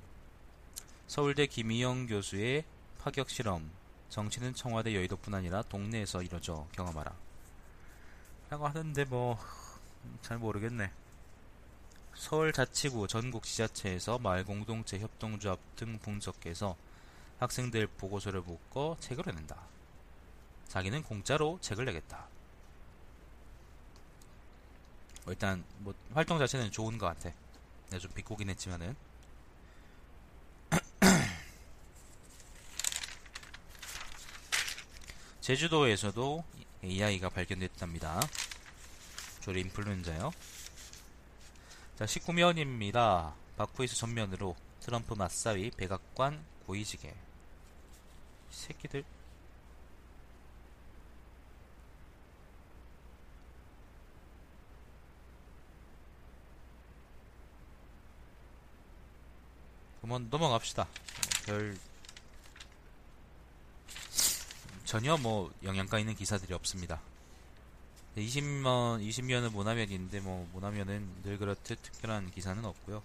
서울대 1.07 1.47
김희영 1.47 2.07
교수의 2.07 2.65
파격 2.99 3.29
실험 3.29 3.69
정치는 4.09 4.53
청와대 4.53 4.95
여의도뿐 4.95 5.33
아니라 5.33 5.61
동네에서 5.63 6.21
이뤄져 6.23 6.67
경험하라 6.73 7.13
라고 8.49 8.67
하는데 8.67 9.03
뭐 9.05 9.37
잘 10.21 10.37
모르겠네 10.37 10.91
서울 12.15 12.53
자치구 12.53 13.07
전국 13.07 13.43
지자체에서 13.43 14.19
마을 14.19 14.43
공동체 14.43 14.99
협동조합 14.99 15.59
등 15.75 15.97
분석해서 15.99 16.75
학생들 17.39 17.87
보고서를 17.87 18.41
묶어 18.41 18.95
책을 18.99 19.23
내는다. 19.25 19.57
자기는 20.67 21.03
공짜로 21.03 21.57
책을 21.59 21.85
내겠다. 21.85 22.27
뭐 25.25 25.33
일단 25.33 25.63
뭐 25.79 25.93
활동 26.13 26.37
자체는 26.39 26.71
좋은 26.71 26.97
것 26.97 27.05
같아. 27.07 27.31
내가 27.89 27.99
좀 27.99 28.11
비꼬긴 28.11 28.49
했지만은 28.49 28.95
제주도에서도 35.41 36.43
AI가 36.83 37.29
발견됐답니다. 37.29 38.21
조리 39.41 39.61
인플루엔자요. 39.61 40.31
자, 41.97 42.05
19면입니다. 42.05 43.33
바쿠이스 43.57 43.95
전면으로 43.95 44.55
트럼프 44.79 45.13
맞사위 45.13 45.71
백악관 45.71 46.43
고이지게 46.65 47.13
새끼들 48.49 49.03
그러면 60.13 60.29
넘어갑시다. 60.29 60.87
별 61.47 61.75
전혀 64.85 65.17
뭐 65.17 65.51
영양가 65.63 65.97
있는 65.97 66.13
기사들이 66.13 66.53
없습니다. 66.53 67.01
20면 68.15 69.01
20면은 69.09 69.51
모나면인데 69.51 70.19
뭐 70.19 70.47
모나면은 70.53 71.09
늘 71.23 71.39
그렇듯 71.39 71.81
특별한 71.81 72.29
기사는 72.29 72.63
없고요. 72.63 73.01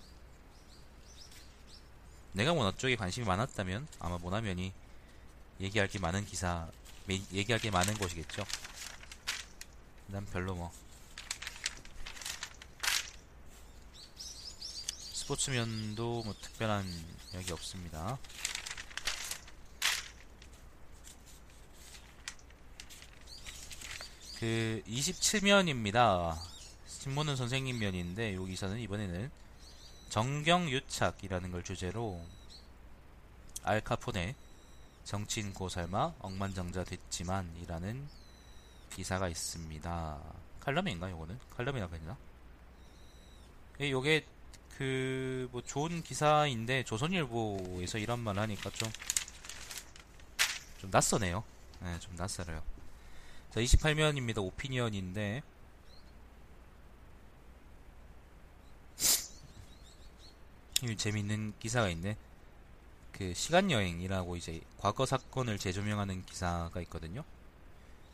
내가 2.32 2.52
모나 2.52 2.72
쪽에 2.76 2.94
관심이 2.94 3.26
많았다면 3.26 3.88
아마 4.00 4.18
모나면이 4.18 4.70
얘기할 5.60 5.88
게 5.88 5.98
많은 5.98 6.26
기사 6.26 6.68
매- 7.06 7.22
얘기할 7.32 7.58
게 7.58 7.70
많은 7.70 7.94
곳이겠죠. 7.94 8.44
난 10.08 10.26
별로 10.26 10.54
뭐 10.54 10.70
스포츠면도 15.28 16.22
뭐 16.24 16.34
특별한 16.40 16.86
이야기 17.32 17.52
없습니다. 17.52 18.18
그 24.38 24.82
27면입니다. 24.86 26.38
신문은 26.86 27.36
선생님 27.36 27.78
면인데 27.78 28.34
요 28.34 28.44
기사는 28.44 28.78
이번에는 28.78 29.30
정경유착이라는 30.08 31.52
걸 31.52 31.62
주제로 31.62 32.24
알카포네 33.64 34.34
정치인 35.04 35.52
고살마 35.52 36.14
억만장자 36.20 36.84
됐지만 36.84 37.54
이라는 37.62 38.08
기사가 38.94 39.28
있습니다. 39.28 40.18
칼럼인가 40.60 41.10
요거는? 41.10 41.38
칼럼이라고 41.50 41.94
했나? 41.94 42.16
예, 43.80 43.90
요게 43.90 44.37
그 44.78 45.48
뭐 45.50 45.62
좋은 45.62 46.02
기사인데 46.02 46.84
조선일보에서 46.84 47.98
이런 47.98 48.20
말 48.20 48.38
하니까 48.38 48.70
좀 48.70 48.90
좀 50.78 50.90
낯서네요. 50.90 51.44
네, 51.80 51.98
좀 52.00 52.14
낯설어요. 52.16 52.62
자, 53.52 53.60
28면입니다. 53.60 54.38
오피니언인데 54.38 55.42
이 60.82 60.96
재밌는 60.96 61.54
기사가 61.58 61.88
있네. 61.90 62.16
그 63.12 63.34
시간 63.34 63.70
여행이라고 63.70 64.36
이제 64.36 64.60
과거 64.78 65.04
사건을 65.06 65.58
재조명하는 65.58 66.24
기사가 66.26 66.80
있거든요. 66.82 67.24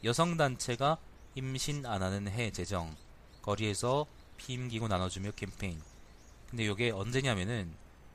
여성 0.05 0.37
단체가 0.37 0.99
임신 1.35 1.85
안 1.87 2.03
하는 2.03 2.29
해 2.29 2.51
제정 2.53 2.97
거리에서 3.43 4.07
피임기구 4.39 4.89
나눠주며 4.89 5.33
캠페인. 5.33 5.81
근데 6.51 6.65
이게 6.65 6.91
언제냐면은 6.91 7.73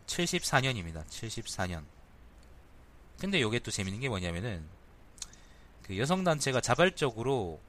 74년입니다. 0.07 1.05
74년. 1.05 1.83
근데 3.19 3.39
이게 3.39 3.59
또 3.59 3.69
재밌는 3.69 3.99
게 3.99 4.09
뭐냐면은 4.09 4.65
그 5.83 5.97
여성 5.97 6.23
단체가 6.23 6.61
자발적으로 6.61 7.59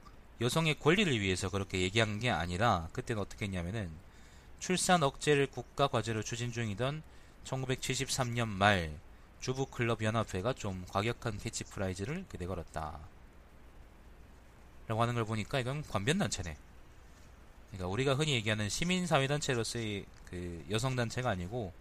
여성의 0.40 0.78
권리를 0.78 1.20
위해서 1.20 1.50
그렇게 1.50 1.80
얘기한 1.80 2.18
게 2.18 2.30
아니라 2.30 2.88
그때는 2.92 3.20
어떻게 3.20 3.46
했냐면은 3.46 3.90
출산 4.58 5.02
억제를 5.02 5.48
국가 5.48 5.86
과제로 5.86 6.22
추진 6.22 6.52
중이던 6.52 7.02
1973년 7.44 8.46
말 8.46 8.98
주부 9.40 9.66
클럽 9.66 10.02
연합회가 10.02 10.52
좀 10.52 10.84
과격한 10.88 11.38
캐치프레이즈를 11.38 12.26
내걸었다. 12.38 12.98
라고 14.86 15.02
하는 15.02 15.14
걸 15.14 15.24
보니까 15.24 15.60
이건 15.60 15.82
관변 15.82 16.18
단체네. 16.18 16.56
그러니까 17.70 17.88
우리가 17.88 18.14
흔히 18.14 18.32
얘기하는 18.34 18.68
시민사회단체로서의 18.68 20.04
그 20.26 20.64
여성단체가 20.70 21.30
아니고 21.30 21.72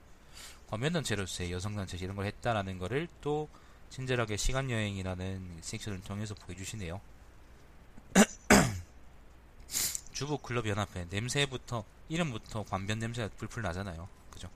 관변단체로서의 0.68 1.52
여성단체 1.52 1.98
이런 1.98 2.16
걸 2.16 2.26
했다라는 2.26 2.78
거를 2.78 3.08
또 3.22 3.50
친절하게 3.90 4.38
시간여행이라는 4.38 5.60
섹션을 5.62 6.02
통해서 6.02 6.36
보여주시네요. 6.36 7.02
주부클럽 10.14 10.68
연합회 10.68 11.08
냄새부터 11.10 11.84
이름부터 12.08 12.64
관변 12.64 13.00
냄새가 13.00 13.30
풀풀 13.38 13.64
나잖아요. 13.64 14.08
그죠? 14.30 14.50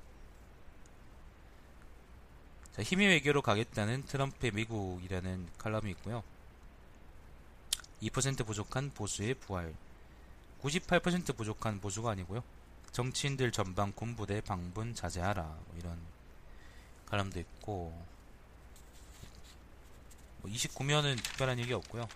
자, 2.75 2.83
힘의 2.83 3.07
외교로 3.07 3.41
가겠다는 3.41 4.03
트럼프의 4.03 4.51
미국이라는 4.51 5.47
칼럼이 5.57 5.89
있고요. 5.91 6.23
2% 8.01 8.45
부족한 8.45 8.91
보수의 8.93 9.35
부활. 9.35 9.73
98% 10.63 11.35
부족한 11.35 11.81
보수가 11.81 12.11
아니고요. 12.11 12.43
정치인들 12.91 13.51
전방 13.51 13.91
군부대 13.93 14.41
방분 14.41 14.95
자제하라. 14.95 15.43
뭐 15.43 15.75
이런 15.77 15.97
칼럼도 17.05 17.39
있고. 17.39 17.91
뭐 20.41 20.51
29면은 20.51 21.21
특별한 21.21 21.59
얘기 21.59 21.73
없고요. 21.73 22.07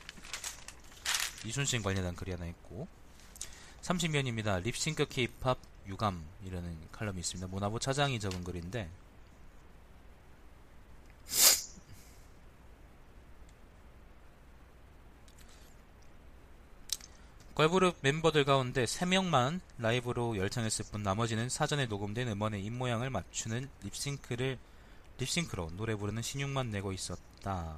이순신 1.46 1.84
관련한 1.84 2.16
글이 2.16 2.32
하나 2.32 2.46
있고. 2.46 2.88
30면입니다. 3.82 4.62
립싱크 4.64 5.08
케이팝 5.08 5.58
유감이라는 5.88 6.90
칼럼이 6.92 7.20
있습니다. 7.20 7.48
모나보 7.48 7.80
차장이 7.80 8.20
적은 8.20 8.44
글인데 8.44 8.90
걸그룹 17.58 17.98
멤버들 18.02 18.46
가운데 18.46 18.84
3명만 18.84 19.62
라이브로 19.80 20.38
열창했을 20.38 20.86
뿐 20.92 21.02
나머지는 21.02 21.50
사전에 21.50 21.88
녹음된 21.88 22.28
음원의 22.28 22.64
입모양을 22.64 23.10
맞추는 23.10 23.68
립싱크를 23.82 24.60
립싱크로 25.18 25.72
노래 25.76 25.96
부르는 25.96 26.22
신용만 26.22 26.70
내고 26.70 26.94
있었다. 26.94 27.76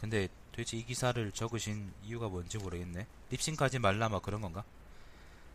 근데 0.00 0.30
도대체 0.50 0.78
이 0.78 0.86
기사를 0.86 1.30
적으신 1.32 1.92
이유가 2.04 2.28
뭔지 2.28 2.56
모르겠네. 2.56 3.06
립싱크하지 3.28 3.80
말라 3.80 4.08
막 4.08 4.22
그런 4.22 4.40
건가? 4.40 4.64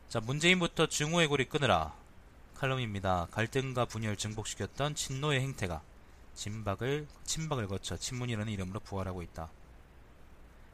자, 0.07 0.19
문재인부터 0.19 0.85
증오의 0.85 1.25
고리 1.25 1.45
끊으라. 1.45 1.95
칼럼입니다. 2.53 3.25
갈등과 3.31 3.85
분열 3.85 4.17
증폭시켰던 4.17 4.93
친노의 4.93 5.41
행태가 5.41 5.81
진박을 6.37 7.07
친박을 7.25 7.67
거쳐 7.67 7.97
친문이라는 7.97 8.53
이름으로 8.53 8.79
부활하고 8.79 9.23
있다. 9.23 9.49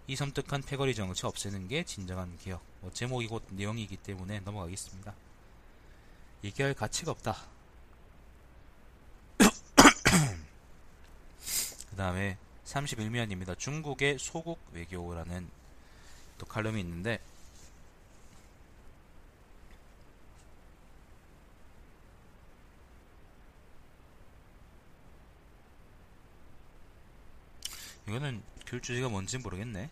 이 0.05 0.15
섬뜩한 0.17 0.63
패거리 0.63 0.93
정치 0.93 1.25
없애는 1.25 1.69
게 1.69 1.85
진정한 1.85 2.37
개혁. 2.37 2.61
뭐 2.81 2.91
제목이 2.91 3.27
곧 3.27 3.43
내용이기 3.49 3.95
때문에 3.97 4.41
넘어가겠습니다. 4.41 5.15
얘기할 6.43 6.73
가치가 6.73 7.11
없다. 7.11 7.37
그 11.89 11.95
다음에 11.95 12.37
31면입니다. 12.65 13.57
중국의 13.57 14.19
소국 14.19 14.59
외교라는 14.73 15.49
또 16.37 16.45
칼럼이 16.45 16.81
있는데 16.81 17.21
이거는 28.07 28.43
글 28.65 28.81
주제가 28.81 29.09
뭔지 29.09 29.37
모르겠네. 29.37 29.89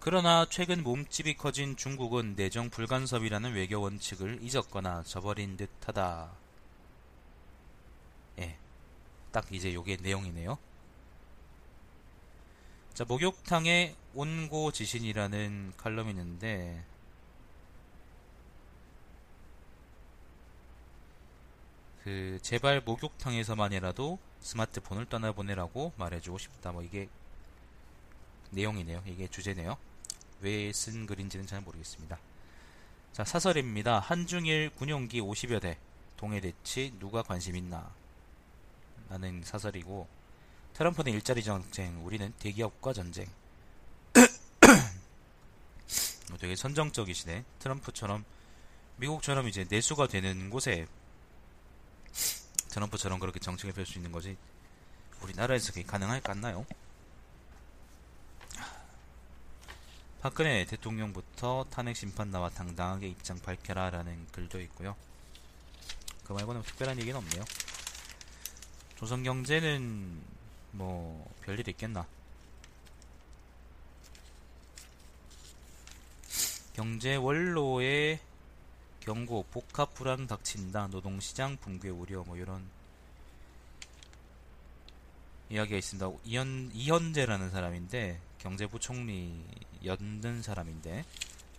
그러나 0.00 0.46
최근 0.48 0.84
몸집이 0.84 1.34
커진 1.34 1.76
중국은 1.76 2.36
내정 2.36 2.70
불간섭이라는 2.70 3.54
외교 3.54 3.80
원칙을 3.80 4.38
잊었거나 4.40 5.02
저버린 5.02 5.56
듯하다. 5.56 6.30
예, 8.38 8.56
딱 9.32 9.52
이제 9.52 9.74
요게 9.74 9.96
내용이네요. 10.02 10.58
자, 12.94 13.04
목욕탕의 13.04 13.96
온고 14.14 14.70
지신이라는 14.70 15.72
칼럼이 15.76 16.10
있는데 16.10 16.84
그 22.04 22.38
제발 22.42 22.80
목욕탕에서만이라도 22.82 24.20
스마트폰을 24.40 25.06
떠나보내라고 25.06 25.92
말해주고 25.96 26.38
싶다. 26.38 26.72
뭐 26.72 26.82
이게 26.82 27.08
내용이네요. 28.50 29.02
이게 29.06 29.28
주제네요. 29.28 29.76
왜 30.40 30.72
쓴 30.72 31.06
글인지는 31.06 31.46
잘 31.46 31.60
모르겠습니다. 31.60 32.18
자, 33.12 33.24
사설입니다. 33.24 33.98
한중일 33.98 34.70
군용기 34.76 35.20
50여 35.20 35.60
대 35.60 35.78
동해 36.16 36.40
대치 36.40 36.92
누가 36.98 37.22
관심 37.22 37.56
있나? 37.56 37.90
라는 39.08 39.42
사설이고 39.44 40.06
트럼프는 40.74 41.12
일자리 41.12 41.42
전쟁, 41.42 42.04
우리는 42.04 42.32
대기업과 42.38 42.92
전쟁. 42.92 43.26
뭐 46.28 46.38
되게 46.38 46.56
선정적이시네. 46.56 47.44
트럼프처럼 47.60 48.24
미국처럼 48.96 49.48
이제 49.48 49.64
내수가 49.68 50.08
되는 50.08 50.50
곳에 50.50 50.86
트럼프처럼 52.76 53.18
그렇게 53.18 53.40
정책을 53.40 53.72
펼 53.72 53.86
수 53.86 53.96
있는 53.96 54.12
거지. 54.12 54.36
우리나라에서 55.22 55.72
그게 55.72 55.82
가능할까 55.82 56.32
않나요? 56.32 56.66
박근혜 60.20 60.66
대통령부터 60.66 61.64
탄핵 61.70 61.96
심판 61.96 62.30
나와 62.30 62.50
당당하게 62.50 63.08
입장 63.08 63.40
밝혀라라는 63.40 64.26
글도 64.30 64.60
있고요. 64.60 64.94
그 66.24 66.34
말고는 66.34 66.62
특별한 66.64 67.00
얘기는 67.00 67.16
없네요. 67.16 67.44
조선경제는 68.96 70.20
뭐 70.72 71.34
별일 71.44 71.66
있겠나? 71.70 72.06
경제 76.74 77.16
원로의 77.16 78.20
경고 79.06 79.44
복합 79.52 79.94
불안 79.94 80.26
닥친다 80.26 80.88
노동시장 80.88 81.56
붕괴 81.58 81.88
우려 81.88 82.24
뭐 82.24 82.36
이런 82.36 82.68
이야기가 85.48 85.76
있습니다. 85.78 86.10
이현 86.24 86.72
이현재라는 86.74 87.50
사람인데 87.50 88.20
경제부총리 88.38 89.44
였는 89.84 90.42
사람인데 90.42 91.04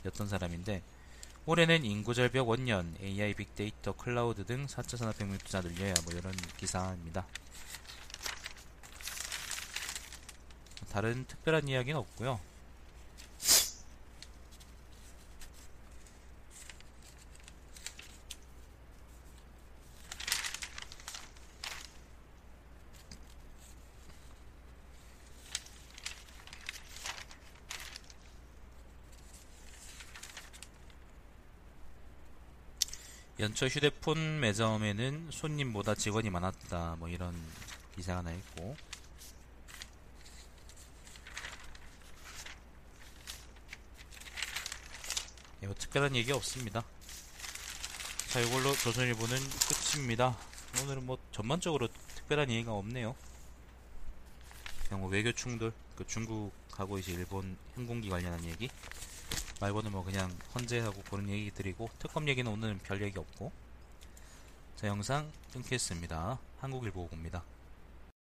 였던 0.06 0.28
사람인데 0.28 0.84
올해는 1.46 1.86
인구절벽 1.86 2.50
원년, 2.50 2.94
AI 3.02 3.34
빅데이터, 3.34 3.94
클라우드 3.94 4.46
등 4.46 4.66
4차 4.66 4.98
산업혁명 4.98 5.38
투자 5.38 5.62
늘려야 5.62 5.94
뭐 6.04 6.14
이런 6.14 6.34
기사입니다. 6.58 7.26
다른 10.92 11.26
특별한 11.26 11.70
이야기는 11.70 11.98
없고요. 11.98 12.42
연초 33.40 33.68
휴대폰 33.68 34.40
매점에는 34.40 35.30
손님보다 35.32 35.94
직원이 35.94 36.28
많았다. 36.32 36.96
뭐 36.98 37.08
이런 37.08 37.36
기사가 37.96 38.20
하나 38.20 38.32
있고. 38.32 38.76
예, 45.62 45.68
뭐 45.68 45.76
특별한 45.76 46.16
얘기 46.16 46.32
없습니다. 46.32 46.84
자, 48.30 48.40
이걸로 48.40 48.74
조선일보는 48.74 49.38
끝입니다. 49.94 50.36
오늘은 50.82 51.06
뭐 51.06 51.20
전반적으로 51.32 51.90
특별한 52.16 52.50
얘기가 52.50 52.74
없네요. 52.74 53.16
그냥 54.88 55.02
뭐 55.02 55.12
외교 55.12 55.32
충돌, 55.32 55.74
그 55.96 56.08
중국하고 56.08 56.98
이제 56.98 57.14
일본 57.14 57.56
항공기 57.76 58.10
관련한 58.10 58.44
얘기 58.46 58.68
말고는 59.60 59.92
뭐 59.92 60.04
그냥 60.04 60.32
헌재하고 60.54 61.02
그런 61.10 61.30
얘기 61.30 61.52
드리고 61.52 61.90
특검 62.00 62.28
얘기는 62.28 62.50
오늘은 62.50 62.80
별 62.84 63.02
얘기 63.02 63.18
없고 63.18 63.52
자 64.76 64.88
영상 64.88 65.32
끊겠습니다. 65.54 66.40
한국일보고입니다. 66.60 67.44